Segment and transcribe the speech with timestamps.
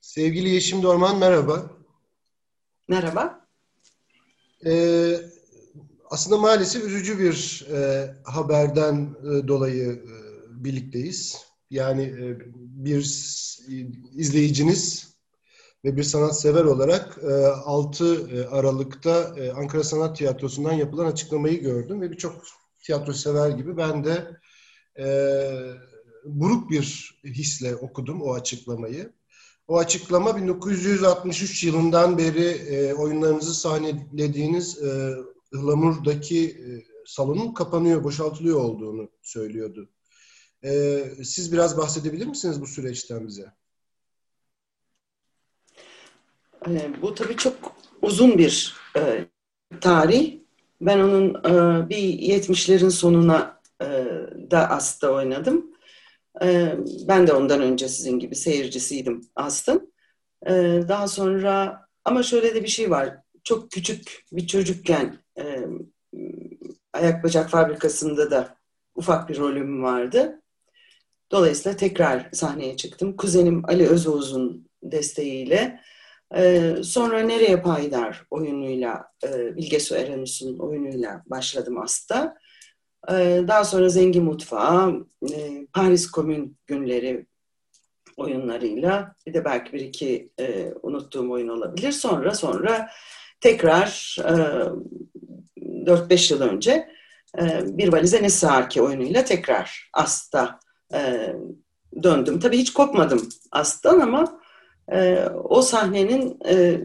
[0.00, 1.70] Sevgili Yeşim Dorman merhaba.
[2.88, 3.46] Merhaba.
[4.66, 5.16] Ee,
[6.10, 10.14] aslında maalesef üzücü bir e, haberden e, dolayı e,
[10.64, 11.46] birlikteyiz.
[11.70, 13.00] Yani e, bir
[14.14, 15.14] izleyiciniz
[15.84, 22.00] ve bir sanatsever olarak e, 6 e, Aralık'ta e, Ankara Sanat Tiyatrosu'ndan yapılan açıklamayı gördüm
[22.00, 22.42] ve birçok
[22.82, 24.36] tiyatro sever gibi ben de
[24.98, 25.06] e,
[26.24, 29.19] buruk bir hisle okudum o açıklamayı.
[29.70, 35.14] O açıklama 1963 yılından beri e, oyunlarınızı sahnelediğiniz e,
[35.52, 36.66] Ihlamur'daki e,
[37.06, 39.88] salonun kapanıyor, boşaltılıyor olduğunu söylüyordu.
[40.64, 43.52] E, siz biraz bahsedebilir misiniz bu süreçten bize?
[46.68, 47.54] E, bu tabii çok
[48.02, 49.26] uzun bir e,
[49.80, 50.38] tarih.
[50.80, 53.86] Ben onun e, bir 70'lerin sonuna e,
[54.50, 55.69] da As'ta oynadım.
[56.42, 56.76] E,
[57.08, 59.86] ben de ondan önce sizin gibi seyircisiydim aslında.
[60.46, 60.52] E,
[60.88, 63.16] daha sonra ama şöyle de bir şey var.
[63.44, 65.64] Çok küçük bir çocukken e,
[66.92, 68.56] ayak bacak fabrikasında da
[68.94, 70.42] ufak bir rolüm vardı.
[71.30, 73.16] Dolayısıyla tekrar sahneye çıktım.
[73.16, 75.80] Kuzenim Ali Özoğuz'un desteğiyle.
[76.36, 79.94] Ee, sonra Nereye Paydar oyunuyla, e, Bilge Su
[80.58, 82.38] oyunuyla başladım aslında.
[83.08, 87.26] Ee, daha sonra Zengin Mutfağı, e, Paris Komün Günleri
[88.16, 91.92] oyunlarıyla bir de belki bir iki e, unuttuğum oyun olabilir.
[91.92, 92.90] Sonra sonra
[93.40, 94.16] tekrar
[95.86, 96.90] 4-5 yıl önce
[97.62, 100.60] Bir Valize Ne Sığar oyunuyla tekrar Asta
[102.02, 102.40] döndüm.
[102.40, 104.40] Tabii hiç kopmadım Ast'tan ama
[104.92, 106.80] e, o sahnenin e,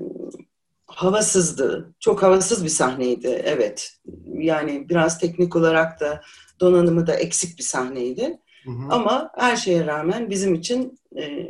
[0.88, 1.94] havasızdı.
[2.00, 3.98] Çok havasız bir sahneydi, evet.
[4.34, 6.22] Yani biraz teknik olarak da
[6.60, 8.40] donanımı da eksik bir sahneydi.
[8.66, 8.88] Hı hı.
[8.90, 11.48] Ama her şeye rağmen bizim için e,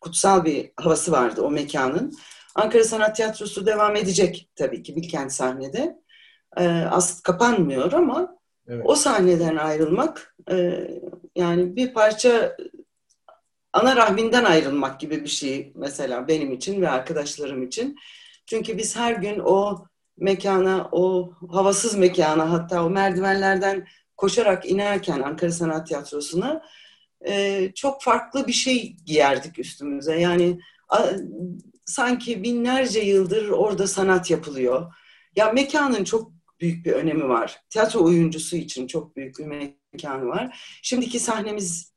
[0.00, 2.12] kutsal bir havası vardı o mekanın.
[2.54, 5.96] Ankara Sanat Tiyatrosu devam edecek tabii ki Bilkent sahnede.
[6.56, 8.38] E, aslında kapanmıyor ama
[8.68, 8.82] evet.
[8.84, 10.88] o sahneden ayrılmak e,
[11.36, 12.56] yani bir parça
[13.72, 17.96] ana rahminden ayrılmak gibi bir şey mesela benim için ve arkadaşlarım için.
[18.46, 25.52] Çünkü biz her gün o mekana, o havasız mekana hatta o merdivenlerden koşarak inerken Ankara
[25.52, 26.62] Sanat Tiyatrosu'na
[27.26, 30.20] e, çok farklı bir şey giyerdik üstümüze.
[30.20, 31.06] Yani a,
[31.86, 34.94] sanki binlerce yıldır orada sanat yapılıyor.
[35.36, 37.60] Ya mekanın çok büyük bir önemi var.
[37.70, 39.46] Tiyatro oyuncusu için çok büyük bir
[39.92, 40.58] mekanı var.
[40.82, 41.94] Şimdiki sahnemiz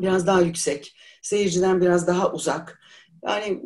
[0.00, 2.80] biraz daha yüksek, seyirciden biraz daha uzak.
[3.26, 3.62] Yani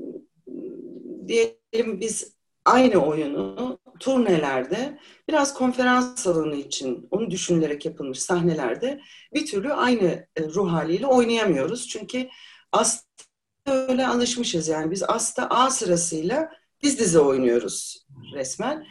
[1.29, 2.33] diyelim biz
[2.65, 4.99] aynı oyunu turnelerde
[5.29, 9.01] biraz konferans salonu için onu düşünülerek yapılmış sahnelerde
[9.35, 11.89] bir türlü aynı e, ruh haliyle oynayamıyoruz.
[11.89, 12.29] Çünkü
[12.73, 13.09] aslında
[13.67, 16.51] öyle alışmışız yani biz aslında A sırasıyla
[16.83, 18.87] diz dize oynuyoruz resmen.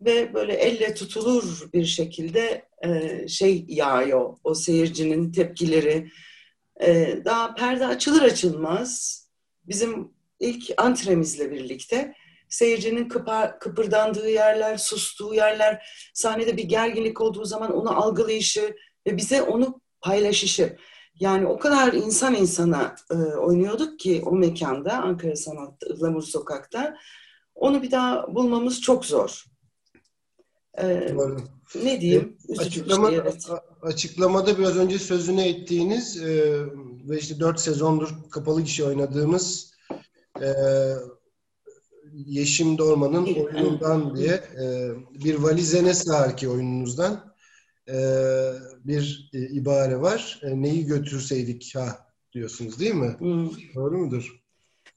[0.00, 4.36] Ve böyle elle tutulur bir şekilde e, şey yağıyor.
[4.44, 6.10] O seyircinin tepkileri
[6.80, 9.22] e, daha perde açılır açılmaz
[9.64, 10.10] bizim
[10.40, 12.14] ilk antremizle birlikte
[12.52, 18.76] seyircinin kıpar, kıpırdandığı yerler, sustuğu yerler, sahnede bir gerginlik olduğu zaman onu algılayışı
[19.06, 20.76] ve bize onu paylaşışı.
[21.20, 26.96] Yani o kadar insan insana e, oynuyorduk ki o mekanda, Ankara Sanat'ta, Ihlamur Sokak'ta.
[27.54, 29.44] Onu bir daha bulmamız çok zor.
[30.78, 31.14] Ee,
[31.84, 32.38] ne diyeyim?
[32.58, 33.48] Açıklama, şey, evet.
[33.82, 36.54] Açıklamada biraz önce sözünü ettiğiniz e,
[37.08, 39.74] ve işte dört sezondur kapalı kişi oynadığımız
[40.40, 40.48] e,
[42.12, 44.90] Yeşim Dorman'ın oyunundan diye e,
[45.24, 47.34] bir valize ne sığar ki oyununuzdan
[47.88, 47.96] e,
[48.84, 50.40] bir e, ibare var.
[50.42, 53.16] E, neyi götürseydik ha diyorsunuz değil mi?
[53.18, 53.50] Hmm.
[53.74, 54.42] Doğru mudur?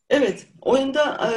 [0.10, 0.48] Evet.
[0.62, 1.32] Oyunda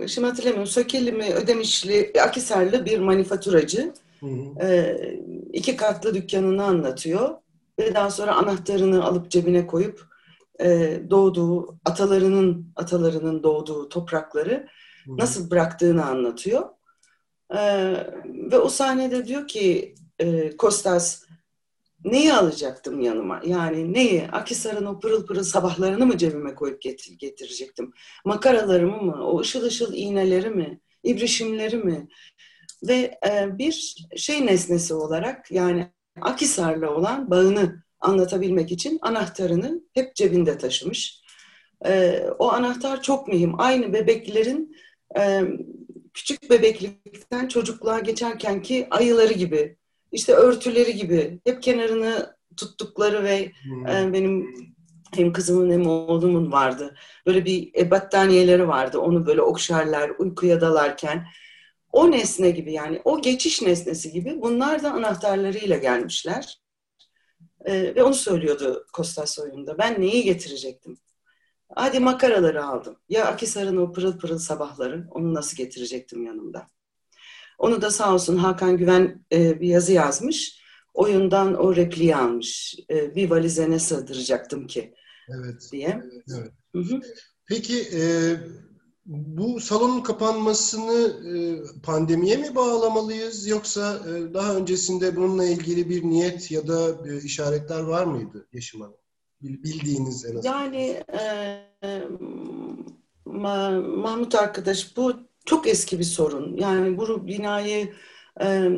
[0.00, 0.66] e, şimdi hatırlamıyorum.
[0.66, 4.66] Sökeli mi, Ödemişli, Akisarlı bir manifaturacı hı hı.
[4.66, 4.96] E,
[5.52, 7.34] iki katlı dükkanını anlatıyor
[7.78, 10.15] ve daha sonra anahtarını alıp cebine koyup
[10.60, 14.66] e, doğduğu, atalarının atalarının doğduğu toprakları
[15.06, 16.68] nasıl bıraktığını anlatıyor.
[17.50, 17.60] E,
[18.24, 21.26] ve o sahnede diyor ki e, Kostas
[22.04, 23.40] neyi alacaktım yanıma?
[23.46, 24.28] Yani neyi?
[24.32, 27.92] Akisar'ın o pırıl pırıl sabahlarını mı cebime koyup getir, getirecektim?
[28.24, 29.26] Makaralarımı mı?
[29.26, 30.80] O ışıl ışıl iğneleri mi?
[31.02, 32.08] İbrişimleri mi?
[32.82, 40.58] Ve e, bir şey nesnesi olarak yani Akisar'la olan bağını anlatabilmek için anahtarını hep cebinde
[40.58, 41.22] taşımış.
[41.86, 43.60] E, o anahtar çok mühim.
[43.60, 44.76] Aynı bebeklerin
[45.18, 45.42] e,
[46.14, 49.76] küçük bebeklikten çocukluğa geçerken ki ayıları gibi,
[50.12, 53.86] işte örtüleri gibi hep kenarını tuttukları ve hmm.
[53.86, 54.54] e, benim
[55.14, 56.94] hem kızımın hem oğlumun vardı.
[57.26, 58.98] Böyle bir e, battaniyeleri vardı.
[58.98, 61.26] Onu böyle okşarlar uykuya dalarken.
[61.92, 66.58] O nesne gibi yani o geçiş nesnesi gibi bunlar da anahtarlarıyla gelmişler.
[67.64, 69.78] Ee, ve onu söylüyordu Kostas oyunda.
[69.78, 70.98] Ben neyi getirecektim?
[71.74, 72.96] Hadi makaraları aldım.
[73.08, 76.66] Ya Akisar'ın o pırıl pırıl sabahları onu nasıl getirecektim yanımda?
[77.58, 80.60] Onu da sağ olsun Hakan Güven e, bir yazı yazmış.
[80.94, 82.76] Oyundan o repliği almış.
[82.90, 84.94] E, bir valize ne sığdıracaktım ki?
[85.28, 85.68] Evet.
[85.72, 86.02] Diye.
[86.38, 86.52] Evet.
[86.74, 87.00] Hı hı.
[87.48, 88.00] Peki e,
[89.06, 91.36] bu salonun kapanmasını e,
[91.82, 97.80] pandemiye mi bağlamalıyız yoksa e, daha öncesinde bununla ilgili bir niyet ya da e, işaretler
[97.80, 98.96] var mıydı Yeşim Hanım?
[99.42, 100.52] Bildiğiniz en azından.
[100.52, 101.02] Yani
[101.82, 102.02] e,
[103.24, 105.12] Mahmut arkadaş bu
[105.44, 106.56] çok eski bir sorun.
[106.56, 107.92] Yani bu binayı
[108.40, 108.70] e,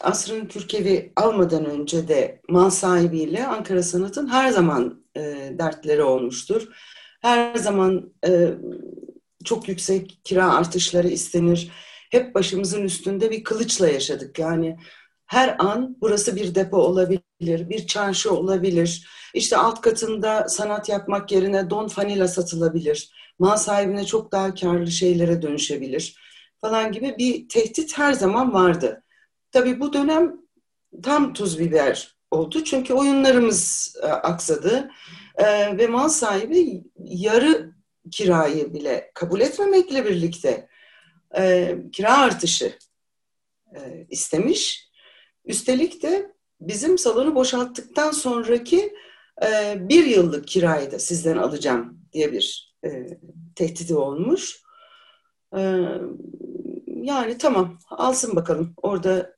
[0.00, 5.20] asrın Türkiye'vi almadan önce de mal sahibiyle Ankara Sanat'ın her zaman e,
[5.58, 6.68] dertleri olmuştur.
[7.22, 8.54] Her zaman e,
[9.46, 11.70] çok yüksek kira artışları istenir.
[12.10, 14.38] Hep başımızın üstünde bir kılıçla yaşadık.
[14.38, 14.76] Yani
[15.26, 19.08] her an burası bir depo olabilir, bir çarşı olabilir.
[19.34, 23.10] İşte alt katında sanat yapmak yerine don fanila satılabilir.
[23.38, 26.16] Mal sahibine çok daha karlı şeylere dönüşebilir
[26.60, 29.02] falan gibi bir tehdit her zaman vardı.
[29.52, 30.36] Tabii bu dönem
[31.02, 32.64] tam tuz biber oldu.
[32.64, 34.90] Çünkü oyunlarımız e, aksadı
[35.36, 37.75] e, ve mal sahibi yarı
[38.10, 40.68] kirayı bile kabul etmemekle birlikte
[41.38, 42.78] e, kira artışı
[43.74, 44.90] e, istemiş.
[45.44, 48.94] Üstelik de bizim salonu boşalttıktan sonraki
[49.42, 53.06] e, bir yıllık kirayı da sizden alacağım diye bir e,
[53.54, 54.62] tehdidi olmuş.
[55.56, 55.60] E,
[56.86, 59.36] yani tamam alsın bakalım orada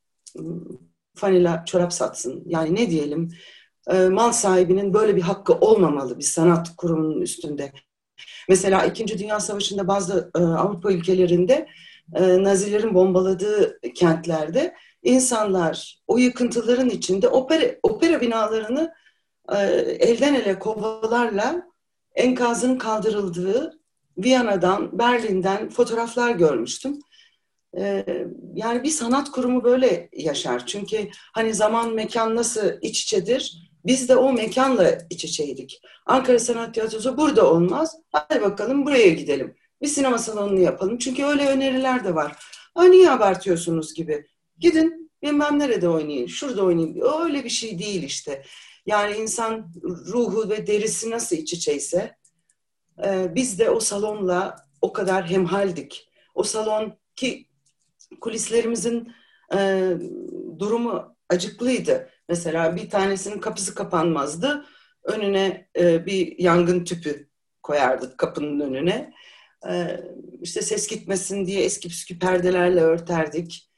[1.15, 2.43] fanila çorap satsın.
[2.47, 3.29] Yani ne diyelim
[4.11, 7.73] mal sahibinin böyle bir hakkı olmamalı bir sanat kurumunun üstünde.
[8.49, 11.69] Mesela İkinci Dünya Savaşı'nda bazı e, Avrupa ülkelerinde
[12.15, 18.95] e, Nazilerin bombaladığı kentlerde insanlar o yıkıntıların içinde opera, opera binalarını
[19.53, 19.57] e,
[20.01, 21.63] elden ele kovalarla
[22.15, 23.79] enkazın kaldırıldığı
[24.19, 26.99] Viyana'dan, Berlin'den fotoğraflar görmüştüm.
[27.79, 28.07] E,
[28.55, 30.67] yani bir sanat kurumu böyle yaşar.
[30.67, 33.68] Çünkü hani zaman mekan nasıl iç içedir?
[33.89, 35.81] Biz de o mekanla iç içeydik.
[36.07, 37.97] Ankara Sanat Tiyatrosu burada olmaz.
[38.13, 39.55] Hadi bakalım buraya gidelim.
[39.83, 40.99] Bir sinema salonunu yapalım.
[40.99, 42.37] Çünkü öyle öneriler de var.
[42.75, 44.27] Ha niye abartıyorsunuz gibi.
[44.59, 47.03] Gidin bilmem nerede oynayın, şurada oynayın.
[47.25, 48.43] Öyle bir şey değil işte.
[48.87, 52.17] Yani insan ruhu ve derisi nasıl iç içeyse
[53.05, 56.09] e, biz de o salonla o kadar hemhaldik.
[56.35, 57.49] O salon ki
[58.21, 59.13] kulislerimizin
[59.55, 59.93] e,
[60.59, 62.11] durumu acıklıydı.
[62.29, 64.65] Mesela bir tanesinin kapısı kapanmazdı.
[65.05, 67.29] Önüne e, bir yangın tüpü
[67.63, 69.13] koyardık kapının önüne.
[69.71, 70.01] E,
[70.41, 73.71] işte ses gitmesin diye eski püskü perdelerle örterdik.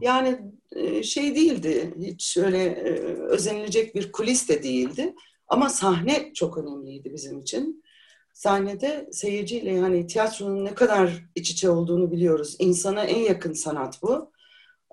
[0.00, 0.40] Yani
[0.72, 5.14] e, şey değildi, hiç öyle e, özenilecek bir kulis de değildi.
[5.48, 7.84] Ama sahne çok önemliydi bizim için.
[8.32, 12.56] Sahnede seyirciyle yani tiyatronun ne kadar iç içe olduğunu biliyoruz.
[12.58, 14.32] İnsana en yakın sanat bu.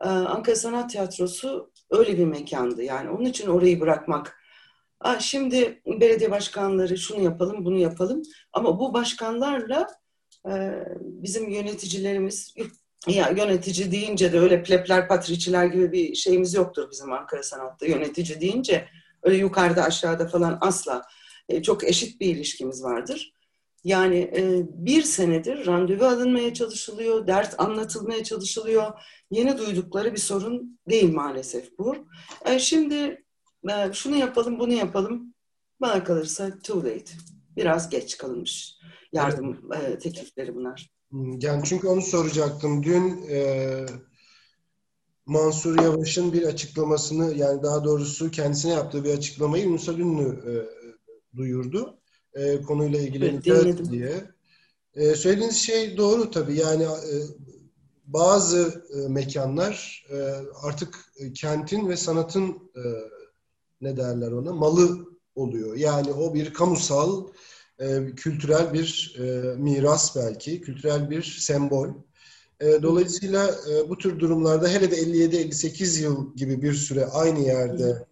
[0.02, 2.84] Ee, Ankara Sanat Tiyatrosu öyle bir mekandı.
[2.84, 4.40] Yani onun için orayı bırakmak.
[5.20, 8.22] Şimdi belediye başkanları şunu yapalım, bunu yapalım.
[8.54, 9.88] Ama bu başkanlarla
[10.50, 10.54] e,
[11.00, 12.56] bizim yöneticilerimiz,
[13.08, 17.86] ya yönetici deyince de öyle plepler, patriçiler gibi bir şeyimiz yoktur bizim Ankara Sanat'ta.
[17.86, 18.88] Yönetici deyince
[19.24, 21.02] öyle yukarıda aşağıda falan asla.
[21.50, 23.34] E, çok eşit bir ilişkimiz vardır.
[23.84, 28.92] Yani e, bir senedir randevu alınmaya çalışılıyor, dert anlatılmaya çalışılıyor.
[29.32, 31.96] Yeni duydukları bir sorun değil maalesef bu.
[32.46, 33.24] E, şimdi
[33.70, 35.34] e, şunu yapalım, bunu yapalım.
[35.82, 37.12] Bana kalırsa too late.
[37.56, 38.80] Biraz geç kalınmış
[39.14, 39.92] yardım evet.
[39.94, 40.92] e, teklifleri bunlar.
[41.42, 42.84] Yani çünkü onu soracaktım.
[42.84, 43.86] Dün e,
[45.26, 50.54] Mansur Yavaş'ın bir açıklamasını yani daha doğrusu kendisine yaptığı bir açıklamayı Musa Ünlü e,
[51.38, 51.99] duyurdu
[52.34, 54.30] e, konuyla ilgileneceğiz evet, diye.
[54.96, 56.56] E, söylediğiniz şey doğru tabii.
[56.56, 57.16] Yani e,
[58.06, 60.16] bazı e, mekanlar e,
[60.64, 62.84] artık kentin ve sanatın e,
[63.82, 65.76] ne derler ona malı oluyor.
[65.76, 67.28] Yani o bir kamusal,
[67.80, 71.90] e, kültürel bir e, miras belki, kültürel bir sembol.
[72.60, 78.06] E, dolayısıyla e, bu tür durumlarda hele de 57-58 yıl gibi bir süre aynı yerde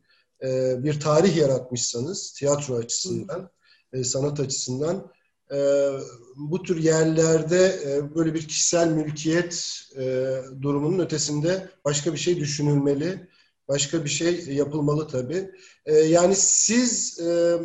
[0.43, 3.49] e, bir tarih yaratmışsanız tiyatro açısından
[3.93, 5.11] e, sanat açısından.
[5.51, 5.89] E,
[6.35, 13.27] bu tür yerlerde e, böyle bir kişisel mülkiyet e, durumunun ötesinde başka bir şey düşünülmeli.
[13.67, 15.51] Başka bir şey yapılmalı tabii.
[15.85, 17.59] E, yani siz e,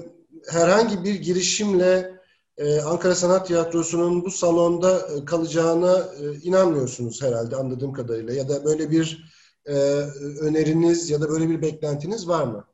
[0.49, 2.21] herhangi bir girişimle
[2.57, 8.35] e, Ankara Sanat Tiyatrosu'nun bu salonda e, kalacağına e, inanmıyorsunuz herhalde anladığım kadarıyla.
[8.35, 9.33] Ya da böyle bir
[9.67, 9.75] e,
[10.41, 12.65] öneriniz ya da böyle bir beklentiniz var mı?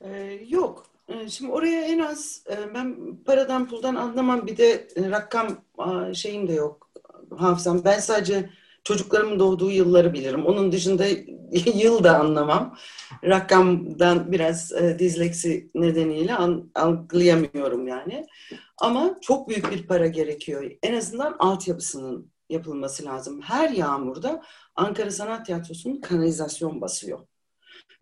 [0.00, 0.91] Ee, yok.
[1.08, 5.48] Ee, şimdi oraya en az e, ben paradan puldan anlamam bir de e, rakam
[6.14, 6.90] şeyim de yok
[7.38, 7.84] hafızam.
[7.84, 8.50] Ben sadece
[8.84, 10.46] çocuklarımın doğduğu yılları bilirim.
[10.46, 11.04] Onun dışında
[11.74, 12.76] yıl da anlamam.
[13.24, 16.36] Rakamdan biraz e, dizleksi nedeniyle
[16.74, 18.26] algılayamıyorum yani.
[18.78, 20.70] Ama çok büyük bir para gerekiyor.
[20.82, 23.40] En azından altyapısının yapılması lazım.
[23.40, 24.42] Her yağmurda
[24.76, 27.18] Ankara Sanat Tiyatrosu'nun kanalizasyon basıyor.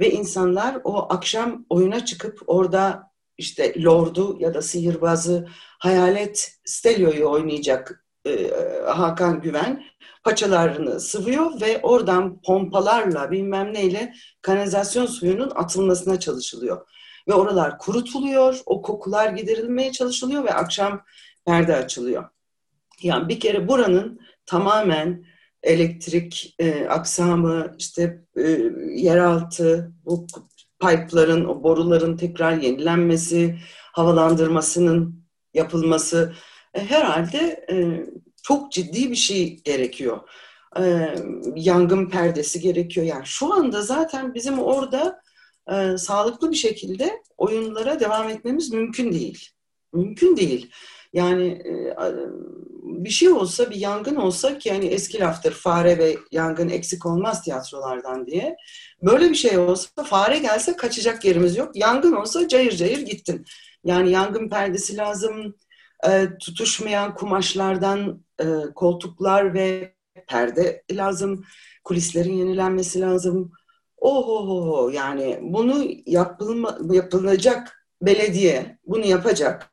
[0.01, 8.05] Ve insanlar o akşam oyuna çıkıp orada işte Lord'u ya da sihirbazı Hayalet Stelio'yu oynayacak
[8.27, 8.51] e,
[8.87, 9.83] Hakan Güven
[10.25, 16.89] paçalarını sıvıyor ve oradan pompalarla bilmem neyle kanalizasyon suyunun atılmasına çalışılıyor.
[17.29, 21.05] Ve oralar kurutuluyor, o kokular giderilmeye çalışılıyor ve akşam
[21.47, 22.29] perde açılıyor.
[23.03, 25.25] Yani bir kere buranın tamamen
[25.63, 28.43] elektrik e, aksamı, işte e,
[28.95, 30.27] yeraltı, bu
[30.81, 33.59] pipe'ların, o boruların tekrar yenilenmesi,
[33.93, 35.25] havalandırmasının
[35.55, 36.35] yapılması
[36.75, 38.07] e, herhalde e,
[38.43, 40.21] çok ciddi bir şey gerekiyor.
[40.79, 41.15] E,
[41.55, 43.07] yangın perdesi gerekiyor.
[43.07, 45.23] Yani şu anda zaten bizim orada
[45.73, 49.49] e, sağlıklı bir şekilde oyunlara devam etmemiz mümkün değil.
[49.93, 50.71] Mümkün değil.
[51.13, 51.95] Yani e,
[52.83, 57.43] bir şey olsa, bir yangın olsa ki yani eski laftır fare ve yangın eksik olmaz
[57.43, 58.57] tiyatrolardan diye.
[59.03, 61.77] Böyle bir şey olsa fare gelse kaçacak yerimiz yok.
[61.77, 63.45] Yangın olsa cayır cayır gittin.
[63.85, 65.55] Yani yangın perdesi lazım,
[66.09, 69.95] e, tutuşmayan kumaşlardan e, koltuklar ve
[70.29, 71.45] perde lazım,
[71.85, 73.53] kulislerin yenilenmesi lazım.
[73.97, 79.73] Oho yani bunu yapılma, yapılacak belediye bunu yapacak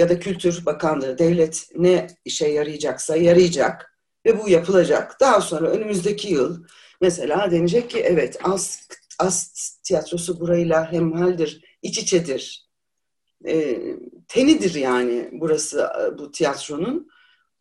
[0.00, 5.20] ya da Kültür Bakanlığı, devlet ne işe yarayacaksa yarayacak ve bu yapılacak.
[5.20, 6.64] Daha sonra önümüzdeki yıl
[7.00, 8.88] mesela denecek ki evet az,
[9.18, 9.52] az
[9.82, 12.68] tiyatrosu burayla hemhaldir, iç içedir.
[13.46, 13.78] E,
[14.28, 17.08] tenidir yani burası bu tiyatronun.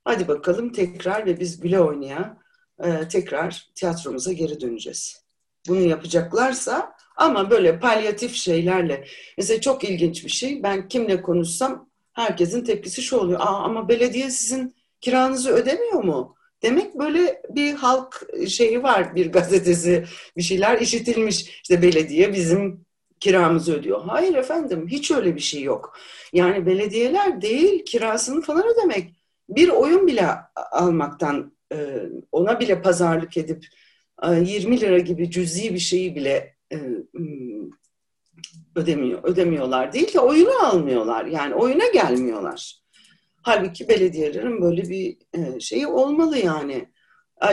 [0.03, 2.37] Hadi bakalım tekrar ve biz güle oynaya
[2.83, 5.23] e, tekrar tiyatromuza geri döneceğiz.
[5.67, 9.05] Bunu yapacaklarsa ama böyle palyatif şeylerle.
[9.37, 10.63] Mesela çok ilginç bir şey.
[10.63, 13.39] Ben kimle konuşsam herkesin tepkisi şu oluyor.
[13.39, 16.35] Aa, ama belediye sizin kiranızı ödemiyor mu?
[16.63, 20.05] Demek böyle bir halk şeyi var, bir gazetesi,
[20.37, 21.61] bir şeyler işitilmiş.
[21.63, 22.85] İşte belediye bizim
[23.19, 24.01] kiramızı ödüyor.
[24.07, 25.97] Hayır efendim, hiç öyle bir şey yok.
[26.33, 29.13] Yani belediyeler değil, kirasını falan ödemek.
[29.49, 30.27] Bir oyun bile
[30.71, 31.77] almaktan, e,
[32.31, 33.65] ona bile pazarlık edip
[34.23, 36.77] 20 e, lira gibi cüzi bir şeyi bile e,
[38.75, 41.25] ödemiyor, ödemiyorlar değil de oyunu almıyorlar.
[41.25, 42.79] Yani oyuna gelmiyorlar.
[43.41, 46.89] Halbuki belediyelerin böyle bir e, şeyi olmalı yani.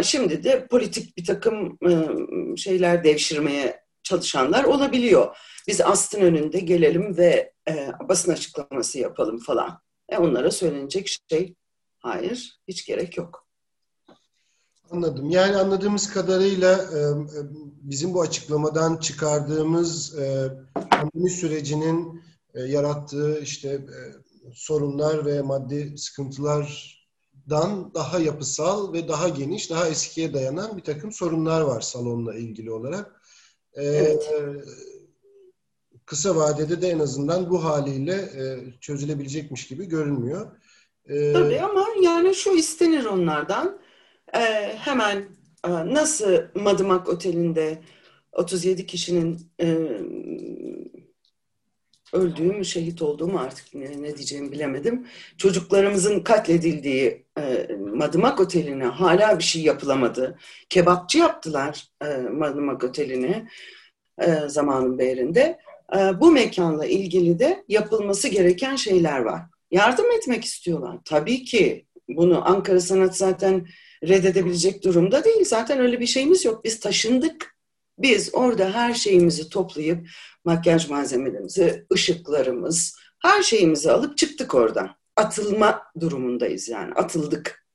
[0.02, 1.92] Şimdi de politik bir takım e,
[2.56, 5.37] şeyler devşirmeye çalışanlar olabiliyor.
[5.68, 9.80] Biz astın önünde gelelim ve e, basın açıklaması yapalım falan.
[10.08, 11.54] E onlara söylenecek şey
[11.99, 13.45] hayır, hiç gerek yok.
[14.90, 15.30] Anladım.
[15.30, 17.40] Yani anladığımız kadarıyla e, e,
[17.82, 20.48] bizim bu açıklamadan çıkardığımız e,
[20.90, 22.22] pandemi sürecinin
[22.54, 23.86] yarattığı işte
[24.54, 31.60] sorunlar ve maddi sıkıntılardan daha yapısal ve daha geniş, daha eskiye dayanan bir takım sorunlar
[31.60, 33.22] var salonla ilgili olarak.
[33.74, 34.30] Evet.
[36.06, 38.30] Kısa vadede de en azından bu haliyle
[38.80, 40.46] çözülebilecekmiş gibi görünmüyor.
[41.08, 43.78] Tabii ama yani şu istenir onlardan
[44.40, 45.28] e, hemen
[45.66, 47.78] e, nasıl Madımak Oteli'nde
[48.32, 49.76] 37 kişinin e,
[52.12, 55.06] öldüğü mü, şehit olduğu mu artık ne, ne diyeceğimi bilemedim.
[55.38, 60.38] Çocuklarımızın katledildiği e, Madımak Oteli'ne hala bir şey yapılamadı.
[60.68, 63.48] Kebapçı yaptılar e, Madımak Oteli'ne
[64.20, 65.58] e, zamanın beyrinde.
[65.96, 69.42] E, bu mekanla ilgili de yapılması gereken şeyler var.
[69.70, 70.98] Yardım etmek istiyorlar.
[71.04, 73.66] Tabii ki bunu Ankara Sanat zaten
[74.08, 75.44] reddedebilecek durumda değil.
[75.44, 76.64] Zaten öyle bir şeyimiz yok.
[76.64, 77.56] Biz taşındık.
[77.98, 80.08] Biz orada her şeyimizi toplayıp
[80.44, 84.96] makyaj malzemelerimizi, ışıklarımız, her şeyimizi alıp çıktık oradan.
[85.16, 86.94] Atılma durumundayız yani.
[86.94, 87.66] Atıldık.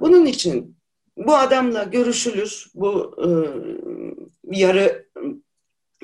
[0.00, 0.76] Bunun için
[1.16, 2.66] bu adamla görüşülür.
[2.74, 3.28] Bu e,
[4.58, 5.06] yarı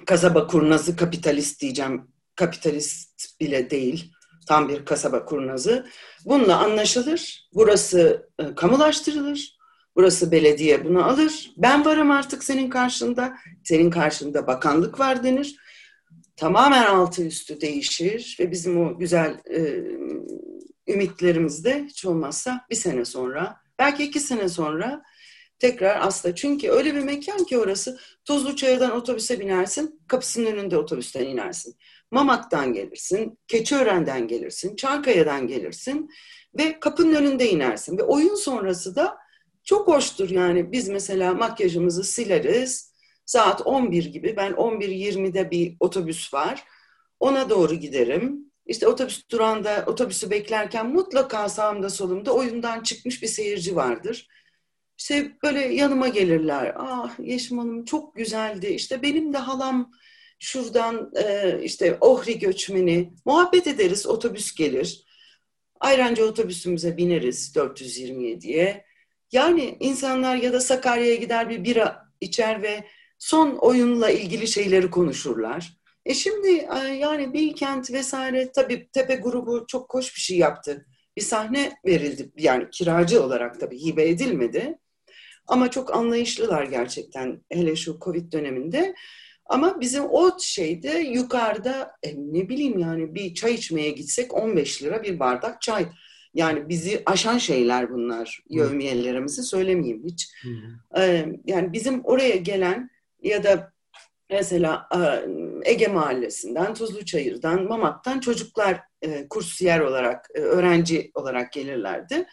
[0.06, 2.02] kasaba kurnazı kapitalist diyeceğim.
[2.34, 4.12] Kapitalist bile değil.
[4.48, 5.86] Tam bir kasaba kurnazı.
[6.24, 7.48] Bununla anlaşılır.
[7.54, 9.56] Burası e, kamulaştırılır.
[9.96, 11.50] Burası belediye bunu alır.
[11.56, 13.36] Ben varım artık senin karşında.
[13.64, 15.56] Senin karşında bakanlık var denir.
[16.36, 19.82] tamamen altı üstü değişir ve bizim o güzel e,
[20.88, 25.02] ümitlerimiz de hiç olmazsa bir sene sonra, belki iki sene sonra
[25.58, 31.24] tekrar aslında çünkü öyle bir mekan ki orası Tuzlu Çayır'dan otobüse binersin, kapısının önünde otobüsten
[31.24, 31.74] inersin.
[32.10, 36.10] Mamak'tan gelirsin, Keçiören'den gelirsin, Çankaya'dan gelirsin
[36.58, 37.98] ve kapının önünde inersin.
[37.98, 39.16] Ve oyun sonrası da
[39.64, 42.92] çok hoştur yani biz mesela makyajımızı sileriz.
[43.26, 46.64] Saat 11 gibi ben 11.20'de bir otobüs var.
[47.20, 48.52] Ona doğru giderim.
[48.66, 54.28] İşte otobüs durağında otobüsü beklerken mutlaka sağımda solumda oyundan çıkmış bir seyirci vardır.
[54.98, 56.74] İşte böyle yanıma gelirler.
[56.76, 58.66] Ah Yeşim Hanım çok güzeldi.
[58.66, 59.92] İşte benim de halam
[60.38, 63.12] şuradan e, işte Ohri göçmeni.
[63.24, 65.04] Muhabbet ederiz otobüs gelir.
[65.80, 68.84] Ayrancı otobüsümüze bineriz 427'ye.
[69.32, 72.84] Yani insanlar ya da Sakarya'ya gider bir bira içer ve
[73.18, 75.76] son oyunla ilgili şeyleri konuşurlar.
[76.04, 80.86] E şimdi e, yani Bilkent vesaire tabii Tepe grubu çok hoş bir şey yaptı.
[81.16, 84.78] Bir sahne verildi yani kiracı olarak tabii hibe edilmedi.
[85.46, 88.94] Ama çok anlayışlılar gerçekten hele şu Covid döneminde.
[89.48, 95.02] Ama bizim o şeyde yukarıda e, ne bileyim yani bir çay içmeye gitsek 15 lira
[95.02, 95.86] bir bardak çay.
[96.34, 98.42] Yani bizi aşan şeyler bunlar.
[98.48, 100.32] Yövmiyelerimizi söylemeyeyim hiç.
[100.98, 102.90] Ee, yani bizim oraya gelen
[103.22, 103.72] ya da
[104.30, 105.00] mesela e,
[105.70, 112.26] Ege Mahallesi'nden, Tuzluçayır'dan, Mamak'tan çocuklar e, kursiyer olarak, e, öğrenci olarak gelirlerdi.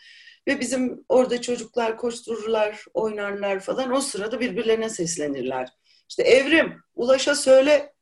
[0.47, 3.91] Ve bizim orada çocuklar koştururlar, oynarlar falan.
[3.91, 5.69] O sırada birbirlerine seslenirler.
[6.09, 7.93] İşte Evrim, Ulaş'a söyle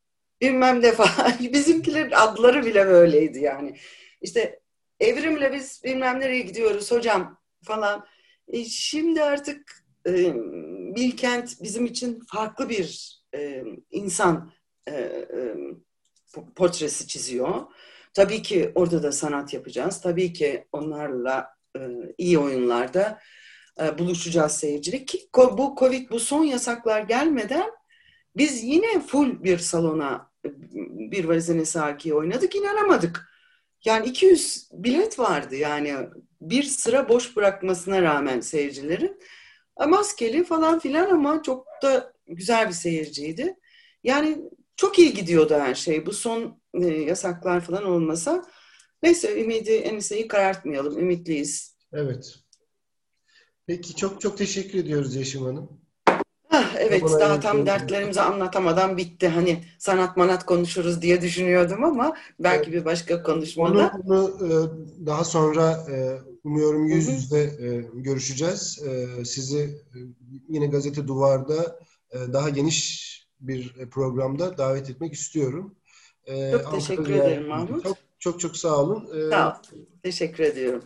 [0.41, 1.33] bilmem ne falan.
[1.53, 3.77] Bizimkilerin adları bile böyleydi yani.
[4.21, 4.59] İşte
[4.99, 8.05] Evrim'le biz bilmem nereye gidiyoruz hocam falan.
[8.47, 10.33] E, şimdi artık e,
[10.95, 14.51] Bilkent bizim için farklı bir e, insan
[14.87, 15.55] e, e,
[16.55, 17.61] portresi çiziyor.
[18.13, 20.01] Tabii ki orada da sanat yapacağız.
[20.01, 21.79] Tabii ki onlarla e,
[22.17, 23.19] iyi oyunlarda
[23.81, 25.07] e, buluşacağız seyircilik.
[25.07, 27.71] Ki bu Covid, bu son yasaklar gelmeden
[28.35, 30.49] biz yine full bir salona e,
[31.11, 33.31] bir valizene saki oynadık, inanamadık.
[33.85, 35.95] Yani 200 bilet vardı yani
[36.41, 39.19] bir sıra boş bırakmasına rağmen seyircilerin.
[39.87, 43.55] Maskeli falan filan ama çok da güzel bir seyirciydi.
[44.03, 44.37] Yani
[44.75, 46.05] çok iyi gidiyordu her şey.
[46.05, 48.45] Bu son e, yasaklar falan olmasa.
[49.03, 50.99] Neyse ümidi eniseyi karartmayalım.
[50.99, 51.77] Ümitliyiz.
[51.93, 52.35] Evet.
[53.67, 55.81] Peki çok çok teşekkür ediyoruz Yeşim Hanım.
[56.51, 59.27] Ah, evet Bana daha tam dertlerimizi anlatamadan bitti.
[59.27, 62.79] Hani sanat manat konuşuruz diye düşünüyordum ama belki evet.
[62.79, 63.91] bir başka konuşmada.
[64.05, 68.83] Onu, onu e, daha sonra e, umuyorum yüz yüze e, görüşeceğiz.
[69.23, 69.81] Sizi
[70.49, 71.79] yine gazete duvarda
[72.13, 75.75] daha geniş bir programda davet etmek istiyorum.
[76.51, 77.83] Çok teşekkür ederim Mahmut.
[77.83, 79.29] Çok çok, çok sağ olun.
[79.29, 79.53] Sağ ol.
[80.03, 80.83] Teşekkür ediyorum.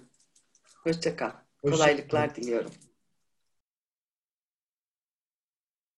[0.84, 1.32] Hoşçakal.
[1.62, 2.71] Hoşça Kolaylıklar diliyorum.